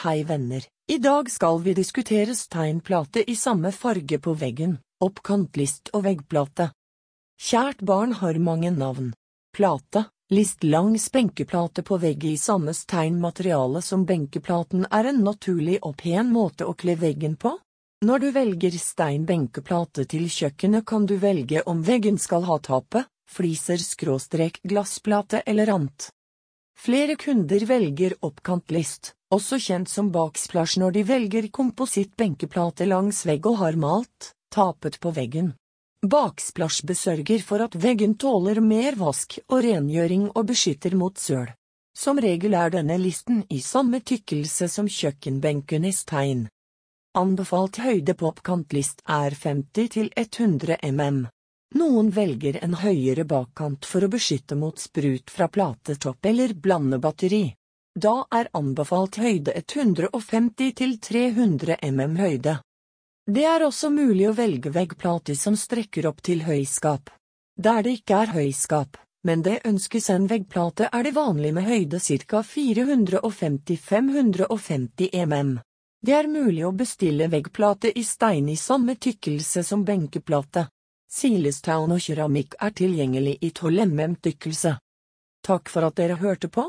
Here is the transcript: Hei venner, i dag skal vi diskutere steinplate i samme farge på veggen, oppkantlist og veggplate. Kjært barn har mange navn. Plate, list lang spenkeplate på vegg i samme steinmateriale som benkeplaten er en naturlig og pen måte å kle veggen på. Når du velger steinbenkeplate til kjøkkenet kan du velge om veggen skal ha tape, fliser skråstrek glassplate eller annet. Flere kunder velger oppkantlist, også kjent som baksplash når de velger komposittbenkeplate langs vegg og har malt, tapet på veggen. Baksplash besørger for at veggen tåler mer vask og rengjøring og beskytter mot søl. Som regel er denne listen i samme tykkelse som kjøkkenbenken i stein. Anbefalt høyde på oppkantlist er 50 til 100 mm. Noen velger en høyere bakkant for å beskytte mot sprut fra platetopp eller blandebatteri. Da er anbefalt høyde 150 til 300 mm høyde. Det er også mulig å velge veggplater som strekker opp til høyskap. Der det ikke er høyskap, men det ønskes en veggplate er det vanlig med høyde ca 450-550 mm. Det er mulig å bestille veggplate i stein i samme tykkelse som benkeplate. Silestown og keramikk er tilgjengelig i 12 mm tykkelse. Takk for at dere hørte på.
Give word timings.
Hei 0.00 0.22
venner, 0.24 0.64
i 0.88 0.96
dag 0.98 1.30
skal 1.30 1.58
vi 1.60 1.74
diskutere 1.76 2.32
steinplate 2.34 3.20
i 3.30 3.34
samme 3.36 3.68
farge 3.72 4.16
på 4.18 4.32
veggen, 4.32 4.78
oppkantlist 5.04 5.90
og 5.92 6.06
veggplate. 6.06 6.70
Kjært 7.36 7.82
barn 7.84 8.14
har 8.16 8.38
mange 8.40 8.70
navn. 8.72 9.10
Plate, 9.52 10.06
list 10.32 10.64
lang 10.64 10.96
spenkeplate 10.96 11.84
på 11.84 11.98
vegg 12.00 12.24
i 12.30 12.38
samme 12.40 12.72
steinmateriale 12.72 13.84
som 13.84 14.06
benkeplaten 14.08 14.88
er 14.88 15.10
en 15.12 15.20
naturlig 15.26 15.76
og 15.82 15.98
pen 16.00 16.32
måte 16.32 16.64
å 16.64 16.72
kle 16.72 16.96
veggen 16.96 17.36
på. 17.36 17.52
Når 18.00 18.24
du 18.24 18.28
velger 18.40 18.80
steinbenkeplate 18.80 20.08
til 20.08 20.30
kjøkkenet 20.32 20.88
kan 20.88 21.04
du 21.04 21.18
velge 21.20 21.60
om 21.68 21.84
veggen 21.84 22.16
skal 22.16 22.48
ha 22.48 22.56
tape, 22.56 23.04
fliser 23.28 23.84
skråstrek 23.84 24.62
glassplate 24.64 25.44
eller 25.44 25.76
annet. 25.76 26.08
Flere 26.88 27.20
kunder 27.20 27.68
velger 27.68 28.16
oppkantlist, 28.24 29.12
også 29.30 29.58
kjent 29.62 29.88
som 29.88 30.10
baksplash 30.12 30.80
når 30.82 30.96
de 30.96 31.06
velger 31.06 31.48
komposittbenkeplate 31.54 32.86
langs 32.90 33.22
vegg 33.28 33.46
og 33.46 33.60
har 33.62 33.78
malt, 33.78 34.32
tapet 34.50 34.98
på 35.00 35.12
veggen. 35.14 35.52
Baksplash 36.00 36.86
besørger 36.88 37.42
for 37.44 37.60
at 37.60 37.74
veggen 37.76 38.14
tåler 38.16 38.62
mer 38.64 38.96
vask 38.96 39.36
og 39.48 39.58
rengjøring 39.66 40.30
og 40.34 40.46
beskytter 40.48 40.96
mot 40.96 41.18
søl. 41.18 41.50
Som 41.96 42.18
regel 42.22 42.54
er 42.56 42.72
denne 42.72 42.96
listen 42.98 43.42
i 43.50 43.60
samme 43.60 44.00
tykkelse 44.00 44.68
som 44.72 44.88
kjøkkenbenken 44.88 45.84
i 45.84 45.92
stein. 45.92 46.46
Anbefalt 47.18 47.82
høyde 47.84 48.14
på 48.14 48.30
oppkantlist 48.30 49.02
er 49.04 49.36
50 49.36 49.92
til 49.92 50.10
100 50.16 50.78
mm. 50.88 51.26
Noen 51.76 52.10
velger 52.10 52.58
en 52.64 52.78
høyere 52.80 53.26
bakkant 53.28 53.84
for 53.86 54.06
å 54.06 54.10
beskytte 54.10 54.56
mot 54.58 54.78
sprut 54.78 55.30
fra 55.30 55.50
platetopp 55.52 56.26
eller 56.26 56.54
blandebatteri. 56.54 57.44
Da 57.98 58.28
er 58.30 58.46
anbefalt 58.54 59.16
høyde 59.18 59.50
150 59.56 60.74
til 60.78 61.00
300 61.02 61.76
mm 61.82 62.16
høyde. 62.16 62.62
Det 63.26 63.44
er 63.44 63.62
også 63.66 63.90
mulig 63.90 64.28
å 64.30 64.32
velge 64.34 64.70
veggplater 64.70 65.34
som 65.34 65.56
strekker 65.58 66.06
opp 66.06 66.22
til 66.22 66.42
høyskap. 66.46 67.10
Der 67.58 67.82
det 67.82 67.90
ikke 67.98 68.14
er 68.22 68.26
høyskap, 68.36 68.96
men 69.26 69.42
det 69.42 69.66
ønskes 69.66 70.10
en 70.10 70.26
veggplate 70.30 70.88
er 70.92 71.02
det 71.02 71.14
vanlig 71.18 71.54
med 71.54 71.64
høyde 71.66 72.00
ca 72.00 72.42
450-550 72.46 75.26
mm. 75.26 75.58
Det 76.00 76.14
er 76.14 76.28
mulig 76.30 76.64
å 76.64 76.72
bestille 76.72 77.28
veggplate 77.28 77.92
i 77.92 78.04
stein 78.04 78.48
i 78.48 78.56
samme 78.56 78.94
tykkelse 78.96 79.62
som 79.66 79.84
benkeplate. 79.84 80.68
Silestown 81.10 81.92
og 81.92 82.00
keramikk 82.00 82.54
er 82.60 82.70
tilgjengelig 82.70 83.38
i 83.42 83.50
12 83.50 83.86
mm 83.90 84.14
tykkelse. 84.22 84.78
Takk 85.42 85.70
for 85.72 85.84
at 85.84 85.96
dere 85.96 86.16
hørte 86.20 86.48
på. 86.48 86.68